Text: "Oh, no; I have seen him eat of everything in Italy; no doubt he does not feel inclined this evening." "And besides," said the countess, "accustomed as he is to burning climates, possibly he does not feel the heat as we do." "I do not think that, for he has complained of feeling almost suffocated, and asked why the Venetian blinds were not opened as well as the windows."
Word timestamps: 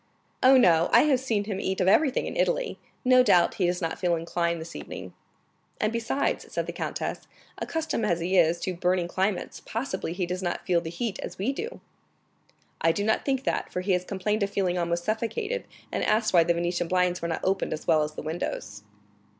"Oh, 0.41 0.57
no; 0.57 0.89
I 0.91 1.01
have 1.03 1.19
seen 1.19 1.43
him 1.43 1.59
eat 1.59 1.79
of 1.79 1.87
everything 1.87 2.25
in 2.25 2.35
Italy; 2.35 2.79
no 3.05 3.21
doubt 3.21 3.53
he 3.61 3.67
does 3.67 3.83
not 3.83 3.99
feel 3.99 4.15
inclined 4.15 4.59
this 4.59 4.75
evening." 4.75 5.13
"And 5.79 5.93
besides," 5.93 6.51
said 6.51 6.65
the 6.65 6.73
countess, 6.73 7.27
"accustomed 7.59 8.07
as 8.07 8.19
he 8.19 8.35
is 8.35 8.59
to 8.61 8.73
burning 8.73 9.07
climates, 9.07 9.61
possibly 9.63 10.13
he 10.13 10.25
does 10.25 10.41
not 10.41 10.65
feel 10.65 10.81
the 10.81 10.89
heat 10.89 11.19
as 11.19 11.37
we 11.37 11.53
do." 11.53 11.81
"I 12.81 12.91
do 12.91 13.03
not 13.03 13.23
think 13.25 13.43
that, 13.43 13.71
for 13.71 13.81
he 13.81 13.91
has 13.91 14.03
complained 14.03 14.41
of 14.41 14.49
feeling 14.49 14.75
almost 14.75 15.03
suffocated, 15.05 15.65
and 15.91 16.03
asked 16.03 16.33
why 16.33 16.43
the 16.45 16.55
Venetian 16.55 16.87
blinds 16.87 17.21
were 17.21 17.27
not 17.27 17.41
opened 17.43 17.71
as 17.71 17.85
well 17.85 18.01
as 18.01 18.13
the 18.15 18.23
windows." 18.23 18.81